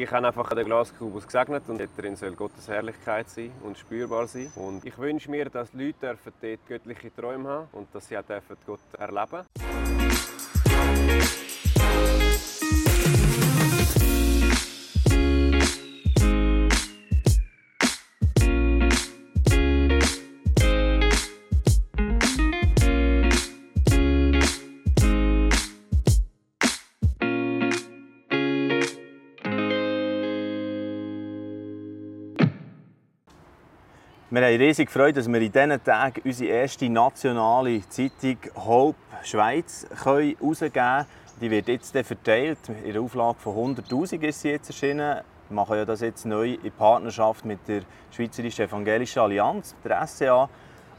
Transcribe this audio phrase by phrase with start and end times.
[0.00, 4.52] Ich habe einfach den Glaskubus gesegnet und darin soll Gottes Herrlichkeit sein und spürbar sein.
[4.54, 8.22] Und ich wünsche mir, dass die Leute dort göttliche Träume haben und dass sie auch
[8.64, 11.47] Gott erleben dürfen.
[34.38, 39.84] Wir haben riesig Freude, dass wir in diesen Tagen unsere erste nationale Zeitung Hope Schweiz
[39.90, 41.06] herausgeben können.
[41.40, 42.58] Die wird jetzt verteilt.
[42.84, 45.22] In der Auflage von 100'000 ist sie jetzt erschienen.
[45.48, 47.82] Wir machen ja das jetzt neu in Partnerschaft mit der
[48.12, 50.48] Schweizerischen Evangelischen Allianz, der SCA,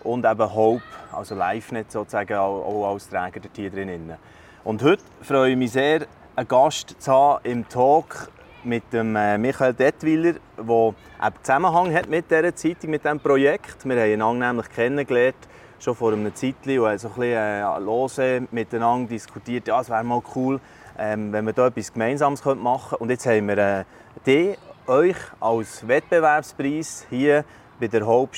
[0.03, 0.83] und eben Hope,
[1.13, 4.17] also LiveNet sozusagen, auch als Träger hier drin.
[4.65, 8.29] Und heute freue ich mich sehr, einen Gast zu haben im Talk
[8.63, 13.85] mit dem äh, Michael Detwiler, der einen Zusammenhang hat mit dieser Zeitung, mit diesem Projekt.
[13.85, 15.37] Wir haben einander nämlich kennengelernt,
[15.79, 19.89] schon vor einem Zeitchen, und haben so ein bisschen äh, lose miteinander diskutiert, ja, es
[19.89, 20.59] wäre mal cool,
[20.97, 23.03] ähm, wenn wir hier etwas Gemeinsames machen könnten.
[23.03, 23.83] Und jetzt haben wir äh,
[24.25, 24.55] die,
[24.87, 27.45] euch als Wettbewerbspreis hier
[27.79, 28.35] bei der Hope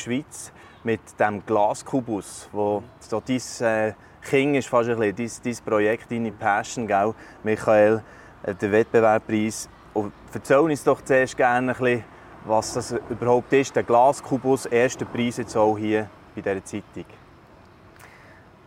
[0.84, 6.32] mit dem Glaskubus, wo so dein King ist fast ein bisschen, dein, dein Projekt, deine
[6.32, 7.14] Passion, gell?
[7.44, 8.04] Michael,
[8.46, 12.04] der Wettbewerbspreis und erzähl uns doch zuerst gerne bisschen,
[12.46, 17.06] was das überhaupt ist, der Glaskubus, erster Preis jetzt auch hier bei dieser Zeitung.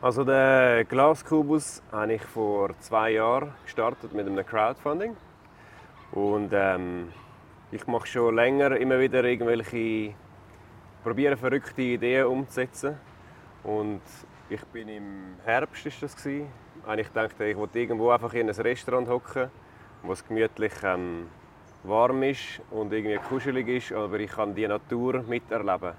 [0.00, 5.16] Also den Glaskubus habe ich vor zwei Jahren gestartet mit einem Crowdfunding.
[6.12, 7.08] Und ähm,
[7.72, 10.14] ich mache schon länger immer wieder irgendwelche,
[11.03, 12.97] probiere verrückte Ideen umzusetzen.
[13.64, 14.03] Und
[14.50, 16.48] ich bin im Herbst, ist das gewesen,
[16.98, 19.50] ich dachte, ich wollte irgendwo einfach in ein Restaurant hocken
[20.05, 21.28] wo es gemütlich ähm,
[21.83, 25.92] warm ist und irgendwie kuschelig ist, aber ich kann die Natur miterleben.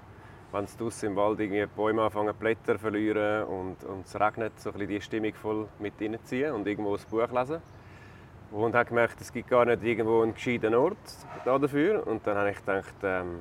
[0.52, 4.70] Wenn es draußen im Wald irgendwie Bäume anfangen Blätter verlieren und, und es regnet, so
[4.70, 7.60] ein bisschen die Stimmung voll mit reinziehen und irgendwo ein Buch lesen.
[8.52, 10.96] Und habe gemerkt, es gibt gar nicht irgendwo einen gescheiten Ort
[11.44, 12.06] dafür.
[12.06, 13.40] Und dann habe ich gedacht, ähm,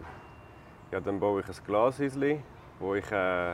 [0.91, 2.41] ja, dann baue ich ein Glashäuschen,
[2.79, 3.53] wo ich äh,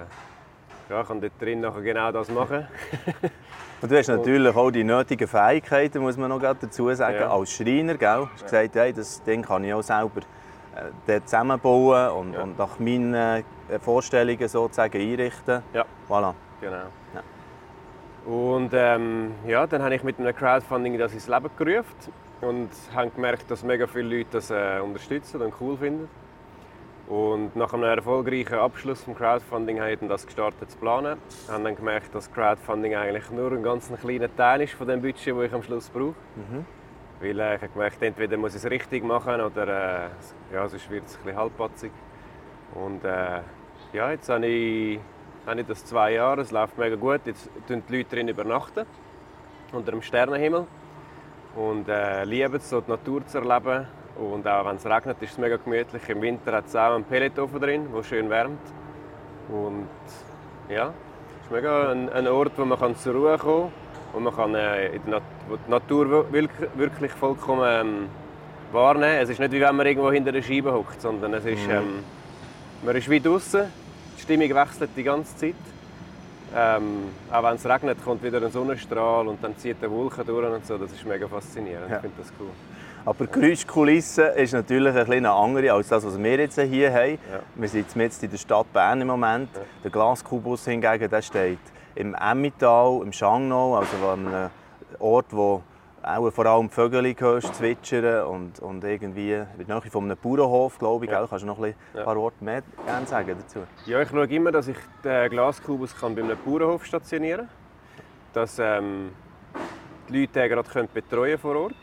[0.89, 2.67] ja, kann dort drin genau das machen.
[3.81, 7.31] Und du hast natürlich auch die nötigen Fähigkeiten, muss man noch dazu sagen, ja.
[7.31, 7.95] als Schreiner.
[7.95, 8.19] Gell?
[8.19, 10.21] Du hast gesagt, hey, das Ding kann ich auch selber
[11.07, 12.43] äh, zusammenbauen und, ja.
[12.43, 13.43] und, nach meinen äh,
[13.79, 15.63] Vorstellungen sozusagen einrichten.
[15.73, 15.85] Ja.
[16.07, 16.35] Voilà.
[16.61, 16.75] Genau.
[16.75, 18.31] Ja.
[18.31, 23.09] Und ähm, ja, dann habe ich mit einem Crowdfunding das ins Leben gerufen und habe
[23.09, 26.07] gemerkt, dass mega viele Leute das äh, unterstützen und cool finden.
[27.11, 31.17] Und nach einem erfolgreichen Abschluss vom Crowdfunding haben wir das gestartet zu planen.
[31.45, 35.01] Wir haben dann gemerkt, dass Crowdfunding eigentlich nur ein ganz kleiner Teil ist von dem
[35.01, 36.15] Budget, das ich am Schluss brauche.
[36.37, 36.65] Mhm.
[37.19, 40.09] Weil äh, ich habe gemerkt, entweder muss ich es richtig machen oder äh,
[40.53, 41.91] ja, sonst wird es ein bisschen halbpatzig.
[42.75, 43.41] Und äh,
[43.91, 44.97] ja, jetzt habe ich,
[45.45, 47.19] habe ich das zwei Jahre, es läuft mega gut.
[47.25, 48.85] Jetzt übernachten die Leute drin übernachten,
[49.73, 50.65] unter dem Sternenhimmel.
[51.57, 53.85] Und äh, lieben es, so die Natur zu erleben
[54.17, 56.01] und auch wenn es regnet, ist es mega gemütlich.
[56.09, 58.59] Im Winter hat es auch einen Pelletofen drin, der schön wärmt.
[59.49, 59.87] Und
[60.69, 63.71] ja, es ist mega ein, ein Ort, wo man zur Ruhe kommen kann.
[64.13, 68.09] Wo man kann, äh, in der Nat wo die Natur wirklich vollkommen ähm,
[68.71, 71.65] wahrnehmen Es ist nicht wie wenn man irgendwo hinter der Scheibe hockt, sondern es ist,
[71.65, 71.71] mhm.
[71.71, 72.03] ähm,
[72.83, 73.65] man ist wie draußen.
[74.17, 75.55] Die Stimmung wechselt die ganze Zeit.
[76.53, 80.53] Ähm, auch wenn es regnet, kommt wieder ein Sonnenstrahl und dann zieht der Wolken durch
[80.53, 80.77] und so.
[80.77, 81.89] Das ist mega faszinierend.
[81.89, 81.95] Ja.
[81.95, 82.49] Ich finde das cool.
[83.03, 87.17] Aber die Geräuschkulisse ist natürlich ein eine andere als das, was wir jetzt hier haben.
[87.31, 87.39] Ja.
[87.55, 89.49] Wir sind jetzt in der Stadt Bern im Moment.
[89.55, 89.61] Ja.
[89.83, 91.59] Der Glaskubus hingegen der steht
[91.95, 94.49] im Emmital, im Schangnau, also an einem
[94.99, 95.63] Ort, wo
[96.03, 100.77] auch vor allem Vögel hörst, zwitschern und, und irgendwie in der Nähe von einem Bauernhof,
[100.77, 101.11] glaube ich.
[101.11, 101.25] Ja.
[101.25, 103.59] Kannst du noch ein paar Worte mehr gerne sagen dazu?
[103.85, 107.49] Ja, ich schaue immer, dass ich den Glaskubus kann bei einem Bauernhof stationieren kann.
[108.33, 109.11] Dass ähm,
[110.07, 111.75] die Leute den gerade betreuen vor Ort.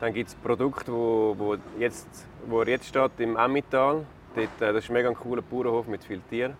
[0.00, 4.04] Dann gibt es Produkte, wo, wo, jetzt, wo er jetzt steht, im Emmital.
[4.34, 6.56] Dort, äh, das ist ein mega cooler Bauernhof mit vielen Tieren.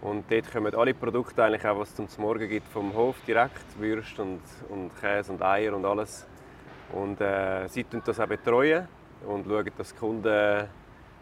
[0.00, 3.78] Und dort kommen alle Produkte, eigentlich auch, was es zum Morgen gibt, vom Hof direkt.
[3.78, 4.40] Würste und,
[4.70, 6.26] und Käse und Eier und alles.
[6.92, 8.88] Und äh, sie betreuen das auch betreuen
[9.26, 10.68] und schauen, dass die Kunden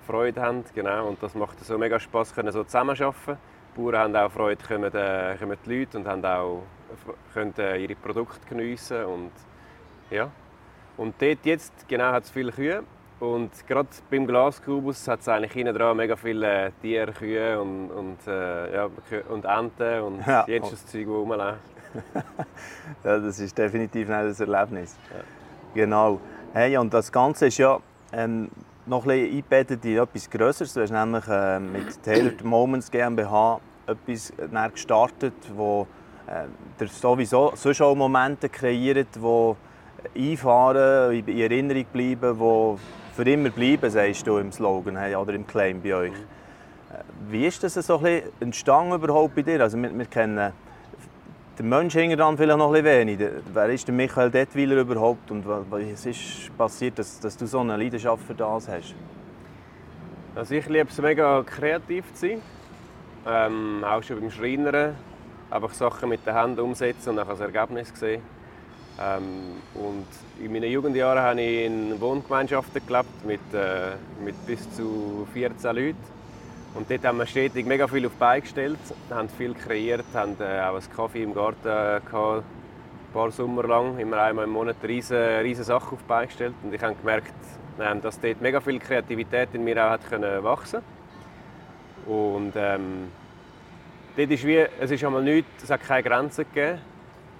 [0.06, 0.64] Freude haben.
[0.74, 1.08] Genau.
[1.08, 3.36] Und das macht so mega Spass, können so zusammenarbeiten.
[3.76, 6.62] Die Bauern haben auch Freude, kommen, äh, kommen die Leute und haben auch,
[7.34, 9.04] können äh, ihre Produkte geniessen.
[9.04, 9.32] Und,
[10.10, 10.30] ja.
[10.98, 12.82] Und dort jetzt genau hat es viele Kühe.
[13.20, 18.18] Und gerade beim Glaskubus hat es eigentlich hinten dran mega viele Tiere, Kühe und, und,
[18.26, 18.88] äh, ja,
[19.28, 20.44] und Enten und ja.
[20.46, 21.58] jedes Zeug, das rumläuft.
[23.04, 24.96] ja, das ist definitiv nicht ein Erlebnis.
[25.12, 25.20] Ja.
[25.74, 26.20] Genau.
[26.52, 27.78] Hey, und das Ganze ist ja
[28.12, 28.50] ähm,
[28.86, 30.74] noch ein bisschen eingebettet in etwas Größeres.
[30.74, 35.86] Du hast nämlich äh, mit Tailored Moments GmbH etwas äh, gestartet, wo
[36.26, 39.54] äh, sowieso sonst auch Momente kreiert, die
[40.16, 45.82] einfahren, in Erinnerung bleiben, die für immer bleiben, sagst du im Slogan oder im Claim
[45.82, 46.12] bei euch.
[46.12, 49.60] Äh, wie ist das so ein bisschen entstanden überhaupt bei dir?
[49.60, 50.52] Also wir, wir kennen
[51.58, 53.18] den Menschen hinter vielleicht noch ein wenig.
[53.52, 57.76] Wer ist der Michael Detwiler überhaupt und was ist passiert, dass, dass du so eine
[57.76, 58.94] Leidenschaft für das hast?
[60.36, 62.42] Also ich liebe es mega kreativ zu sein.
[63.26, 64.94] Ähm, auch schon beim Schreinern.
[65.50, 68.22] Einfach Sachen mit den Händen umsetzen und dann das Ergebnis sehen.
[69.00, 70.06] Ähm, und
[70.44, 73.92] in meinen Jugendjahren habe ich in Wohngemeinschaften gelebt mit, äh,
[74.24, 76.18] mit bis zu 14 Leuten.
[76.74, 78.78] Und dort haben wir stetig mega viel auf die Beine gestellt,
[79.10, 83.98] haben viel kreiert, haben äh, auch einen Kaffee im Garten gehabt, ein paar Sommer lang,
[83.98, 86.54] immer einmal im Monat riesige, riesige Sachen auf die Beine gestellt.
[86.62, 87.34] Und ich habe gemerkt,
[87.78, 90.80] äh, dass dort mega viel Kreativität in mir auch hat können wachsen
[92.06, 93.08] Und ähm,
[94.16, 96.80] dort ist wie, es ist einmal nichts, es hat keine Grenzen gegeben.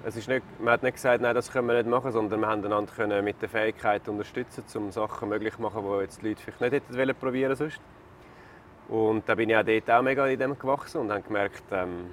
[0.05, 2.47] Es ist nicht, man hat nicht gesagt, nein, das können wir nicht machen, sondern wir
[2.47, 6.43] haben einander mit der Fähigkeit unterstützen, um Sachen möglich zu machen, die jetzt die Leute
[6.43, 7.81] vielleicht nicht hätten probieren sonst.
[8.89, 12.11] Und da bin ich auch dort auch mega in dem gewachsen und habe gemerkt, ähm,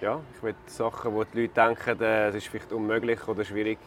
[0.00, 3.78] ja, ich will Sachen, wo die Leute denken, äh, es ist vielleicht unmöglich oder schwierig,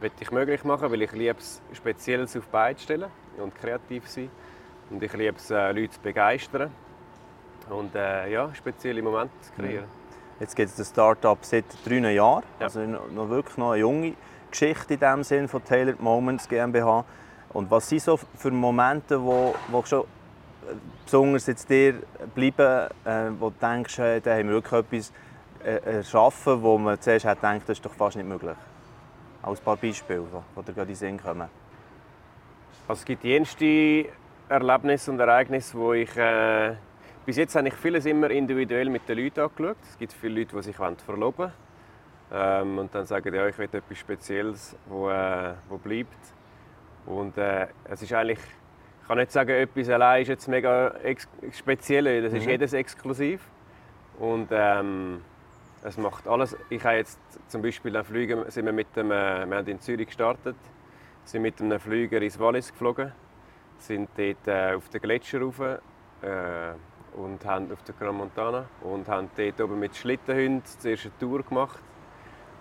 [0.00, 4.30] will ich möglich machen, weil ich liebe es, Spezielles auf beide stellen und kreativ sein.
[4.90, 6.70] Und ich liebe es, äh, Leute zu begeistern
[7.70, 9.97] und äh, ja, spezielle Momente zu kreieren.
[10.40, 12.66] Jetzt gibt es das Startup seit drei Jahren, ja.
[12.66, 14.14] also noch wirklich noch eine junge
[14.50, 17.04] Geschichte in dem Sinn von Tailored Moments GmbH.
[17.50, 20.04] Und was sind so für Momente, wo, wo schon
[21.04, 22.02] besonders jetzt dir
[22.34, 25.12] bleiben, äh, wo du denkst, äh, da haben wir wirklich etwas
[25.64, 28.56] äh, erschaffen, wo man zuerst hat gedacht, das ist doch fast nicht möglich?
[29.42, 30.24] Als ein paar Beispiele,
[30.56, 31.48] die dir gerade in den Sinn kommen.
[32.86, 34.06] Also es gibt jenste
[34.48, 36.16] Erlebnisse und Ereignisse, wo ich...
[36.16, 36.76] Äh,
[37.28, 39.76] bis jetzt habe ich vieles immer individuell mit den Leuten angeschaut.
[39.82, 41.52] Es gibt viele Leute, die sich verloben wollen.
[42.32, 46.16] Ähm, und dann sagen, ja, ich will etwas Spezielles, wo, äh, wo bleibt.
[47.04, 50.94] Und äh, es ist eigentlich ich kann nicht sagen, etwas allein ist jetzt mega
[51.52, 52.22] speziell.
[52.22, 52.50] Das ist mhm.
[52.50, 53.42] jedes exklusiv.
[54.18, 55.20] Und ähm,
[55.84, 56.56] es macht alles.
[56.70, 59.80] Ich habe jetzt zum Beispiel dann Flüge, sind wir mit dem, äh, wir haben in
[59.80, 60.56] Zürich gestartet,
[61.24, 63.12] sind mit einem Flüger ins Wallis geflogen,
[63.76, 66.72] sind dort äh, auf den Gletscher rauf äh,
[67.16, 71.42] und haben auf der Gran Montana und haben dort oben mit Schlittenhunden die erste Tour
[71.42, 71.80] gemacht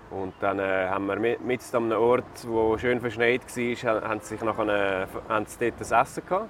[0.10, 4.22] und dann äh, haben wir mit, mit an einem Ort, der schön verschneit war, haben
[4.22, 6.50] sie, sich nachher, haben sie dort ein Essen gehabt.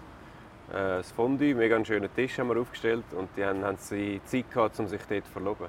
[0.71, 4.21] Äh, ein Fondue, mega einen schönen Tisch haben wir aufgestellt und die haben, haben sie
[4.25, 5.67] Zeit gehabt, um sich dort zu verloben.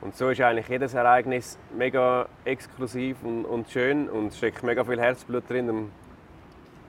[0.00, 4.82] Und so ist eigentlich jedes Ereignis mega exklusiv und, und schön und es steckt mega
[4.82, 5.68] viel Herzblut drin.
[5.68, 5.90] Und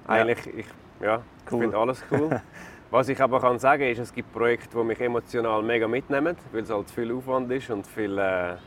[0.07, 0.51] eigentlich, ja.
[0.55, 0.65] ich,
[1.01, 1.21] ja,
[1.51, 1.59] cool.
[1.59, 2.41] finde alles cool.
[2.91, 6.63] Was ich aber kann sagen ist, es gibt Projekte, die mich emotional mega mitnehmen, weil
[6.63, 8.57] es halt viel Aufwand ist und viel äh,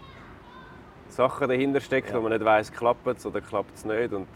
[1.08, 2.16] Sachen dahinter stecken, ja.
[2.16, 4.14] wo man nicht weiss, klappt es oder klappt es nicht.
[4.14, 4.26] Und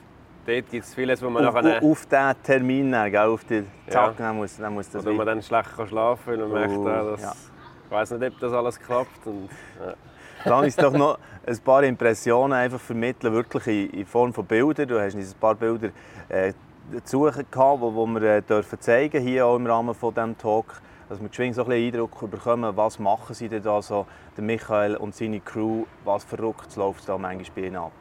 [0.46, 1.82] dort gibt es vieles, wo man auf, nachher...
[1.82, 4.26] Auf diesen Termin, auf die Zack, ja.
[4.26, 6.84] dann muss, dann muss das Oder man dann schlecht kann schlafen kann, weil man uh,
[6.84, 7.32] merkt, dass, ja.
[7.86, 9.26] ich weiß nicht, ob das alles klappt.
[9.26, 9.48] Und,
[9.82, 9.94] ja.
[10.44, 14.86] Dann ist doch noch ein paar Impressionen einfach vermitteln, wirklich in, in Form von Bildern.
[14.86, 15.88] Du hast uns ein paar Bilder
[16.28, 16.52] äh,
[16.92, 20.80] dazu gehabt, wo, wo wir äh, dürfen zeigen hier auch im Rahmen von diesem Talk
[21.08, 24.96] dass wir geschwind so ein Eindruck bekommen, was machen sie denn da so, der Michael
[24.96, 27.92] und seine Crew, was verrückt läuft da manchmal bei ihnen ab.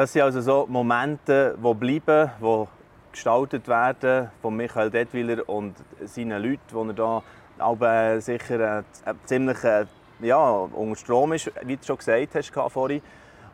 [0.00, 2.64] Das sind also so Momente, die bleiben, die
[3.12, 5.74] gestaltet werden von Michael Detwiler und
[6.06, 7.22] seinen Leuten, wo er da
[7.58, 8.82] aber sicher äh,
[9.26, 9.84] ziemlich äh,
[10.22, 13.02] ja, unter Strom ist, wie du schon gesagt hast vorhin.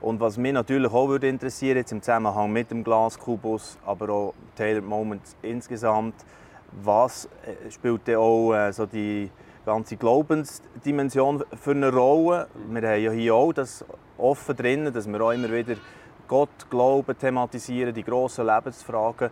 [0.01, 4.35] Und was mich natürlich auch würde interessieren, jetzt im Zusammenhang mit dem Glaskubus, aber auch
[4.55, 6.15] Taylor Moments insgesamt,
[6.81, 9.33] was äh, spielt denn auch so die
[9.65, 12.47] ganze Glaubensdimension für eine Rolle?
[12.69, 13.85] Wir haben ja hier auch das
[14.17, 15.75] offen drin, dass wir auch immer wieder
[16.29, 19.31] Gott, Glauben thematisieren, die grossen Lebensfragen.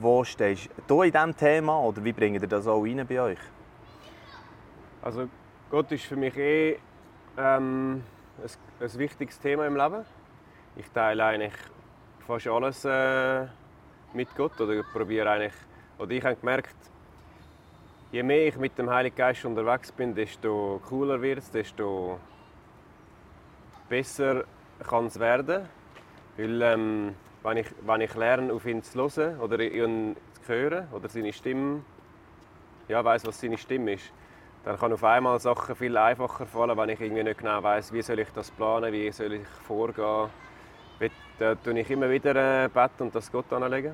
[0.00, 3.38] Wo stehst du in diesem Thema oder wie bringt ihr das auch rein bei euch?
[5.02, 5.28] Also
[5.70, 6.78] Gott ist für mich eh
[7.36, 8.02] ähm,
[8.42, 10.04] ein, ein, wichtiges Thema im Leben.
[10.76, 11.52] Ich teile eigentlich
[12.26, 13.46] fast alles äh,
[14.14, 15.54] mit Gott oder probiere eigentlich,
[15.98, 16.76] oder ich habe gemerkt,
[18.10, 22.18] je mehr ich mit dem Heiligen Geist unterwegs bin, desto cooler wird es, desto
[23.88, 24.44] besser
[24.88, 25.68] kann es werden.
[26.36, 30.88] Weil ähm, wenn, ich, wenn ich lerne, auf ihn zu hören oder ihn zu hören
[30.92, 31.82] oder seine Stimme,
[32.88, 34.12] ja, weiß was seine Stimme ist,
[34.64, 38.02] dann kann auf einmal Sachen viel einfacher fallen, wenn ich irgendwie nicht genau weiß, wie
[38.02, 40.28] soll ich das planen, wie soll ich vorgehen.
[41.38, 43.92] Da tue ich immer wieder äh, beten und das Gott anlegen.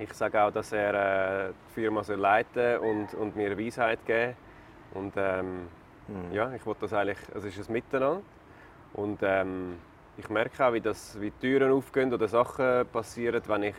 [0.00, 4.34] Ich sage auch, dass er äh, die Firma soll leiten und, und mir Weisheit geben
[4.94, 5.68] und ähm,
[6.08, 6.32] mhm.
[6.32, 8.20] ja, ich wollte das eigentlich, es ist ein Miteinander
[8.94, 9.76] und ähm,
[10.16, 13.74] ich merke auch, wie, das, wie Türen aufgehen oder Sachen passieren, wenn ich,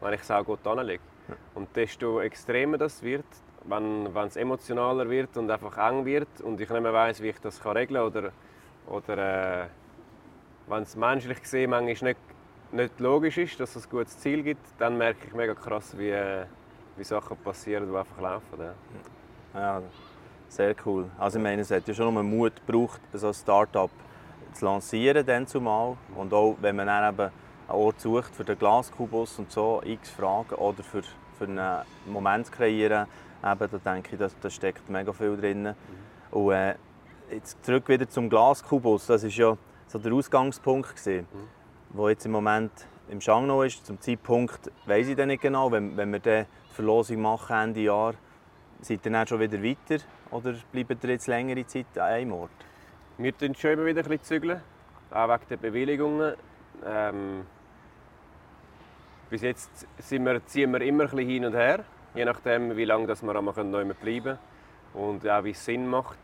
[0.00, 1.02] wenn ich es auch Gott anlege.
[1.28, 1.34] Ja.
[1.54, 3.24] Und desto extremer das wird,
[3.64, 7.28] wenn, wenn es emotionaler wird und einfach eng wird und ich nicht mehr weiss, wie
[7.28, 8.32] ich das kann regeln kann oder,
[8.86, 9.66] oder äh,
[10.68, 12.20] wenn es menschlich gesehen manchmal nicht,
[12.72, 16.14] nicht logisch ist, dass es ein gutes Ziel gibt, dann merke ich mega krass, wie,
[16.96, 18.58] wie Sachen passieren, die einfach laufen.
[19.54, 19.60] Ja.
[19.60, 19.82] ja,
[20.48, 21.10] sehr cool.
[21.18, 23.90] Also ich meine, es hat ja schon noch Mut gebraucht, so ein Start-up
[24.54, 25.96] zu lancieren dann zumal.
[26.16, 27.30] Und auch wenn man dann eben
[27.68, 31.02] einen Ort sucht für den Glaskubus und so, x Fragen oder für,
[31.38, 33.06] für einen Moment zu kreieren,
[33.44, 35.62] eben, da denke ich, da, da steckt mega viel drin.
[35.62, 35.74] Mhm.
[36.30, 36.74] Und äh,
[37.30, 39.56] jetzt zurück wieder zum Glaskubus, das war ja
[39.86, 41.48] so der Ausgangspunkt gewesen, mhm.
[41.90, 42.72] wo jetzt im Moment
[43.08, 43.84] im Shangno ist.
[43.86, 47.80] Zum Zeitpunkt weiß ich dann nicht genau, wenn, wenn wir dann die Verlosung machen Ende
[47.80, 48.14] Jahr,
[48.80, 52.50] seid ihr dann schon wieder weiter oder bleibt ihr jetzt längere Zeit an einem Ort?
[53.22, 54.60] Wir zügeln schon immer wieder ein bisschen, zügeln,
[55.10, 56.34] auch wegen der Bewilligungen.
[56.84, 57.46] Ähm,
[59.30, 59.86] bis jetzt
[60.24, 63.54] wir, ziehen wir immer ein bisschen hin und her je nachdem, wie lange wir einmal
[63.54, 64.38] bleiben können
[64.94, 66.18] und auch wie es Sinn macht.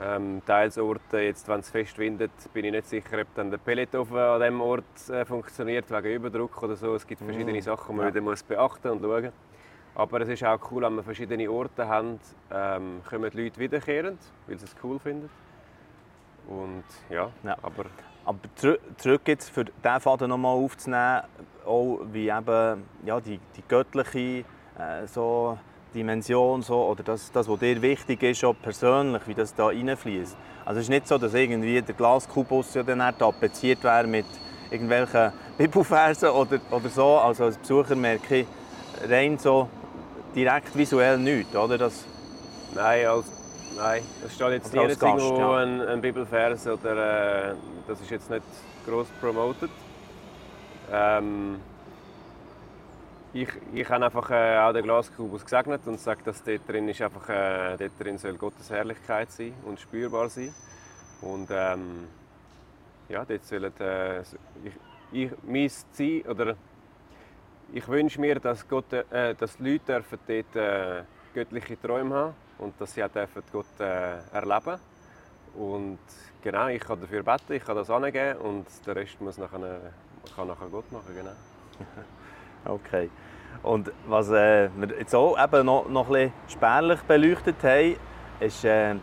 [0.00, 3.58] Ähm, teils Orte, jetzt, wenn es fest windet, bin ich nicht sicher, ob dann der
[3.58, 6.94] Pelletofen an diesem Ort äh, funktioniert, wegen Überdruck oder so.
[6.94, 7.62] Es gibt verschiedene mm.
[7.62, 8.14] Sachen, die man ja.
[8.14, 9.30] wieder muss beachten und schauen
[9.94, 12.18] Aber es ist auch cool, wenn wir verschiedene Orte haben,
[12.50, 15.28] ähm, kommen die Leute wiederkehrend, weil sie es cool finden.
[16.48, 17.56] Und ja, ja.
[17.62, 17.86] aber...
[18.24, 18.38] Aber
[18.98, 21.22] zurück jetzt für diesen Faden nochmal aufzunehmen,
[21.66, 24.44] auch wie eben ja, die, die göttliche
[24.78, 25.58] äh, so
[25.92, 30.36] Dimension so, oder das, das, was dir wichtig ist, auch persönlich, wie das da reinfließt.
[30.64, 34.26] Also es ist nicht so, dass irgendwie der Glaskubus ja dann tapeziert wäre mit
[34.70, 37.18] irgendwelchen Bibelversen oder, oder so.
[37.18, 38.46] Also als Besucher merke ich
[39.08, 39.68] rein so
[40.34, 41.78] direkt visuell nichts, oder?
[41.78, 42.04] Das
[42.74, 43.26] nein, als,
[43.82, 45.56] nein, es steht jetzt nicht Gast, ja.
[45.56, 47.54] ein, ein Bibelvers oder äh,
[47.88, 48.42] das ist jetzt nicht
[48.86, 49.70] gross promoted.
[50.90, 51.60] Ähm,
[53.32, 57.00] ich, ich habe einfach äh, auch den Glaskubus gesegnet und sage, dass dort drin, ist
[57.02, 60.54] einfach, äh, dort drin soll Gottes Herrlichkeit sein und spürbar sein.
[61.20, 62.06] Und ähm,
[63.08, 64.74] ja, dort sollen, äh, ich,
[65.12, 66.54] ich, mein Ziel, oder
[67.72, 71.02] ich wünsche mir, dass, Gott, äh, dass die Leute dürfen dort äh,
[71.34, 74.78] göttliche Träume haben und dass sie auch dürfen Gott äh, erleben
[75.54, 75.98] Und
[76.42, 79.80] genau, ich kann dafür beten, ich kann das angeben und der Rest muss nachher,
[80.34, 81.14] kann nachher Gott machen.
[81.14, 81.32] Genau.
[82.64, 83.10] Okay.
[83.64, 87.96] Und was äh, wir jetzt auch eben noch, noch ein bisschen spärlich beleuchtet haben,
[88.38, 88.94] ist äh,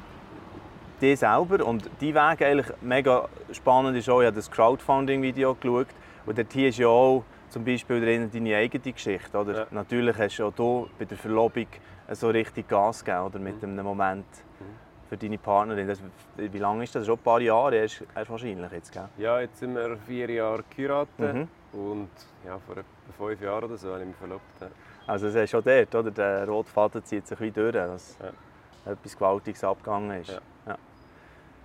[1.01, 5.87] die selber und die Weg eigentlich mega spannend ist auch, ich habe das Crowdfunding-Video geschaut
[6.25, 9.37] und dort ist ja auch zum Beispiel drin deine eigene Geschichte.
[9.37, 9.59] Oder?
[9.59, 9.67] Ja.
[9.71, 11.67] Natürlich hast du auch hier bei der Verlobung
[12.11, 13.39] so richtig Gas gegeben oder?
[13.39, 13.69] mit mhm.
[13.69, 14.25] einem Moment
[14.59, 15.07] mhm.
[15.07, 15.87] für deine Partnerin.
[15.87, 16.01] Das,
[16.37, 17.05] wie lange ist das?
[17.05, 19.09] Schon ein paar Jahre erst, erst wahrscheinlich jetzt, gell?
[19.17, 21.19] Ja, jetzt sind wir vier Jahre geheiratet.
[21.19, 21.47] Mhm.
[21.71, 22.09] Und
[22.45, 22.83] ja, vor etwa
[23.17, 24.43] fünf Jahren oder so habe ich mich verlobt.
[24.61, 24.67] Ja.
[25.05, 26.11] Also es ist schon dort, oder?
[26.11, 28.91] Der rote Faden zieht sich wie durch, dass ja.
[28.91, 30.29] etwas Gewaltiges abgegangen ist.
[30.29, 30.39] Ja.
[30.67, 30.77] ja.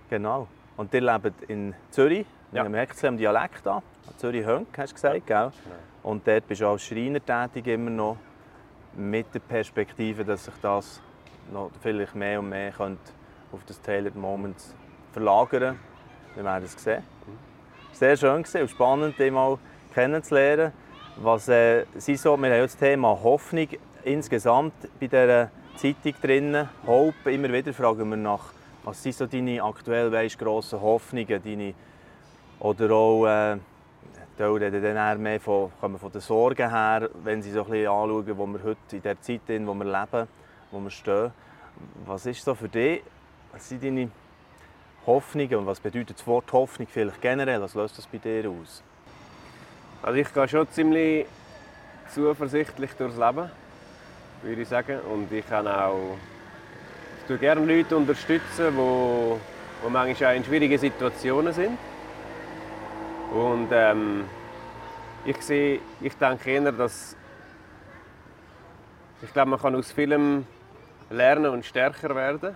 [0.09, 0.47] Genau.
[0.77, 2.63] Und ihr lebt in Zürich, ja.
[2.63, 3.81] man merkt es am Dialekt an.
[4.17, 5.43] Zürich-Hönk, hast du gesagt, ja.
[5.43, 5.51] gell?
[6.03, 8.17] Und dort bist du als Schreiner tätig immer noch,
[8.93, 11.01] mit der Perspektive, dass sich das
[11.51, 14.73] noch vielleicht mehr und mehr auf das Tailored Moments
[15.11, 15.79] verlagern
[16.35, 17.03] Wir werden es sehen.
[17.91, 19.57] Sehr schön und spannend, dich mal
[19.93, 20.71] kennenzulernen.
[21.17, 23.67] Was äh, sind so, wir haben das Thema Hoffnung
[24.03, 26.69] insgesamt bei dieser Zeitung drin.
[26.85, 28.51] Hope, immer wieder fragen wir nach,
[28.83, 31.73] was sind so deine aktuell weißt, grossen Hoffnungen, deine,
[32.59, 33.57] oder auch, äh,
[34.39, 38.37] reden dann mehr von, kommen von den Sorgen her, wenn sie so ein bisschen anschauen,
[38.37, 40.27] wo wir heute in der Zeit sind, wo wir leben,
[40.71, 41.31] wo wir stehen.
[42.05, 43.01] Was ist so für dich,
[43.51, 44.09] was sind deine
[45.05, 48.81] Hoffnungen und was bedeutet das Wort Hoffnung vielleicht generell, was löst das bei dir aus?
[50.01, 51.25] Also ich gehe schon ziemlich
[52.13, 53.49] zuversichtlich durchs Leben,
[54.41, 54.99] würde ich sagen.
[55.11, 56.17] Und ich kann auch
[57.27, 59.35] ich gerne Leute unterstützen, die,
[59.85, 61.77] die manchmal auch in schwierigen Situationen sind.
[63.33, 64.25] Und ähm,
[65.25, 67.15] ich sehe, ich denke eher, dass
[69.21, 70.45] ich glaube, man kann aus vielem
[71.09, 72.55] lernen und stärker werden,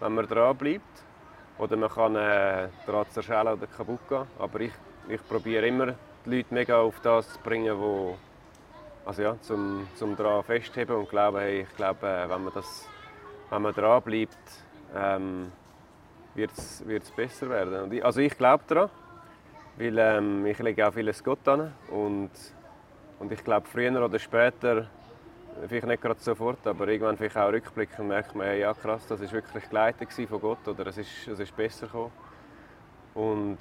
[0.00, 0.84] wenn man dran bleibt.
[1.58, 4.26] Oder man kann äh, daran zerschellen oder kaputt gehen.
[4.38, 4.72] Aber ich,
[5.08, 5.94] ich probiere immer,
[6.24, 8.16] die Leute mega auf das zu bringen, wo,
[9.04, 12.86] also ja, zum, zum daran festheben und glauben, hey, ich glaube, äh, wenn man das,
[13.50, 14.38] wenn man dran bleibt,
[14.94, 15.50] ähm,
[16.34, 17.90] wird es besser werden.
[17.90, 18.90] Ich, also ich glaube daran,
[19.78, 22.30] weil ähm, ich lege auch vieles Gott an und,
[23.18, 24.88] und ich glaube, früher oder später
[25.68, 29.32] vielleicht nicht gerade sofort, aber irgendwann vielleicht auch rückblickend merkt man, ja krass, das ist
[29.32, 32.12] wirklich geleitet von Gott oder es ist, es ist besser gekommen.
[33.14, 33.58] Und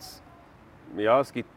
[0.98, 1.50] ja, es gibt,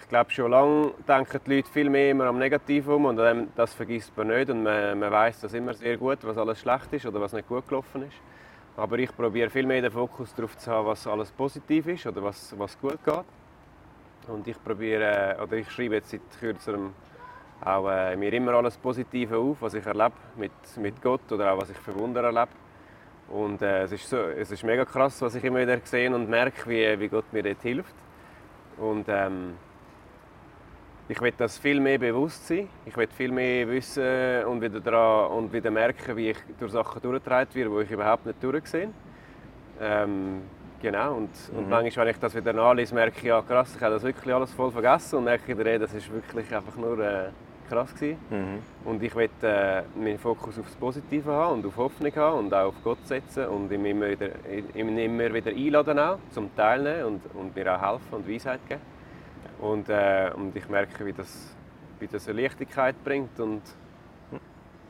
[0.00, 4.16] ich glaube schon lange denken die Leute viel mehr immer am Negativen und das vergisst
[4.16, 7.20] man nicht und man, man weiß das immer sehr gut, was alles schlecht ist oder
[7.20, 8.16] was nicht gut gelaufen ist.
[8.76, 12.22] Aber ich probiere viel mehr den Fokus darauf zu haben, was alles positiv ist oder
[12.22, 13.24] was, was gut geht.
[14.26, 16.92] Und ich probiere, oder ich schreibe jetzt seit kürzerem
[17.64, 21.60] auch äh, mir immer alles Positive auf, was ich erlebe mit, mit Gott oder auch
[21.60, 22.48] was ich für Wunder erlebe.
[23.28, 26.28] Und äh, es, ist so, es ist mega krass, was ich immer wieder sehe und
[26.28, 27.94] merke, wie, wie Gott mir dort hilft.
[28.76, 29.54] Und ähm,
[31.08, 32.68] ich will das viel mehr bewusst sein.
[32.86, 37.00] Ich will viel mehr wissen und wieder, dran, und wieder merken, wie ich durch Sachen
[37.02, 38.88] durchgetragen werde, die ich überhaupt nicht durchsehe.
[39.80, 40.42] Ähm,
[40.80, 41.16] genau.
[41.16, 41.58] Und, mhm.
[41.58, 44.34] und manchmal, wenn ich das wieder nachlese, merke ich, ja krass, ich habe das wirklich
[44.34, 47.28] alles voll vergessen und merke wieder, das ist wirklich einfach nur äh,
[47.68, 48.18] krass gewesen.
[48.30, 48.88] Mhm.
[48.88, 52.54] Und ich will äh, meinen Fokus auf das Positive haben und auf Hoffnung haben und
[52.54, 54.30] auch auf Gott setzen und ihm immer wieder,
[54.74, 58.93] ihm immer wieder einladen auch, zum Teilnehmen und, und mir auch helfen und Weisheit geben.
[59.60, 61.54] Und, äh, und ich merke, wie das,
[61.98, 63.62] wie das eine Leichtigkeit bringt und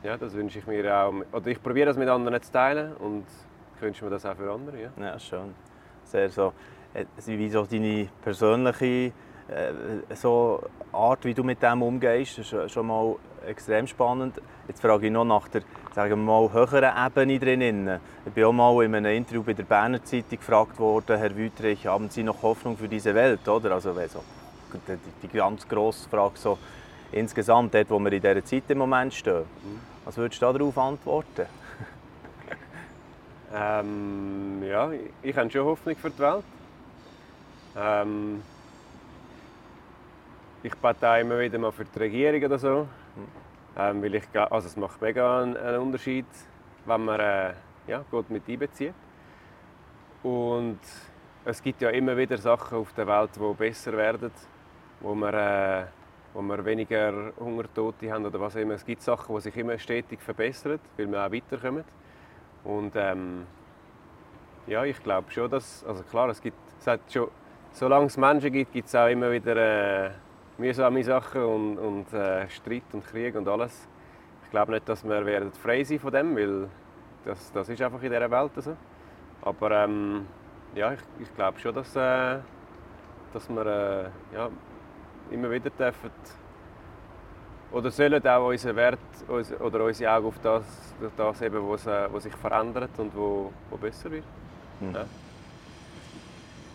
[0.03, 3.25] ja, das wünsche ich mir auch, oder ich probiere das mit anderen zu teilen und
[3.75, 4.81] ich wünsche mir das auch für andere.
[4.81, 5.55] Ja, ja schön.
[6.03, 6.53] Sehr so,
[6.93, 9.11] äh, wie so deine persönliche
[9.47, 13.15] äh, so Art, wie du mit dem umgehst, ist schon mal
[13.47, 14.41] extrem spannend.
[14.67, 15.61] Jetzt frage ich noch nach der
[15.95, 17.99] sagen wir mal, höheren Ebene drin.
[18.25, 21.87] Ich bin auch mal in einem Interview bei der Berner Zeitung gefragt worden, Herr Wüterich,
[21.87, 23.47] haben Sie noch Hoffnung für diese Welt?
[23.47, 23.71] Oder?
[23.71, 24.19] Also, so,
[24.87, 26.57] die, die ganz grosse Frage so,
[27.11, 29.41] insgesamt, dort, wo wir in dieser Zeit im Moment stehen.
[29.41, 29.79] Mhm.
[30.05, 31.45] Was würdest du darauf antworten?
[33.53, 34.89] ähm, ja,
[35.21, 36.43] ich habe schon Hoffnung für die Welt.
[37.77, 38.41] Ähm,
[40.63, 42.87] ich bete immer wieder mal für die Regierung oder so.
[43.77, 46.25] Ähm, weil ich, also es macht mega einen, einen Unterschied,
[46.85, 47.53] wenn man äh,
[47.87, 48.93] ja, Gott mit einbezieht.
[50.23, 50.79] Und
[51.43, 54.31] es gibt ja immer wieder Sachen auf der Welt, die besser werden,
[55.05, 55.85] wo wir, äh,
[56.33, 58.73] wo wir weniger Hungertote haben oder was immer.
[58.73, 61.83] Es gibt Sachen, die sich immer stetig verbessern, weil wir auch weiterkommen.
[62.63, 63.45] Und ähm,
[64.65, 67.29] ja, ich glaube schon, dass, also klar, es gibt, es hat schon,
[67.71, 69.55] solange es Menschen gibt, gibt es auch immer wieder
[70.07, 70.11] äh,
[70.57, 73.87] mühsame Sachen und, und äh, Streit und Krieg und alles.
[74.43, 76.67] Ich glaube nicht, dass wir werden frei sein von dem, weil
[77.25, 78.75] das, das ist einfach in dieser Welt so.
[79.43, 80.25] Aber ähm,
[80.73, 82.39] ja, ich, ich glaube schon, dass, äh,
[83.33, 84.49] dass wir äh, ja,
[85.31, 86.11] immer wieder dürfen
[87.71, 90.63] oder sollen auch unseren Wert oder unsere Augen auf das,
[91.17, 94.23] das eben, was, äh, was sich verändert und wo, wo besser wird.
[94.79, 94.93] Mhm.
[94.93, 95.05] Ja.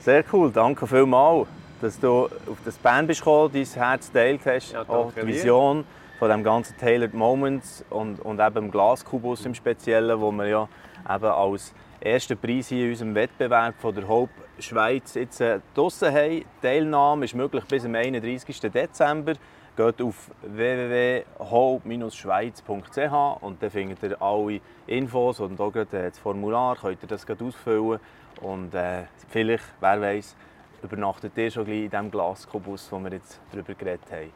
[0.01, 1.49] Sehr cool, danke vielmals
[1.81, 5.85] dass du auf das Band bist gekommen, dein Herz geteilt hast, ja, auch die Vision
[6.19, 10.69] von dem ganzen Tailored Moments und, und eben dem Glaskubus im Speziellen, wo wir ja
[11.09, 14.33] eben als ersten Preis hier in unserem Wettbewerb von der Hope
[14.63, 16.31] Schweiz jetzt äh, draussen haben.
[16.31, 18.61] Die Teilnahme ist möglich bis zum 31.
[18.61, 19.33] Dezember.
[19.77, 27.09] Geht auf www.hope-schweiz.ch und dann findet ihr alle Infos und auch das Formular, könnt ihr
[27.09, 28.01] das ausfüllen
[28.41, 30.37] und äh, vielleicht, wer weiß,
[30.83, 34.33] übernachtet ihr schon gleich in diesem Glaskubus, wo wir jetzt darüber geredet haben.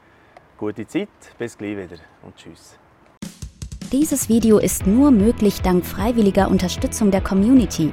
[0.56, 2.78] Gute Zeit, bis gleich wieder und tschüss.
[3.92, 7.92] Dieses Video ist nur möglich dank freiwilliger Unterstützung der Community.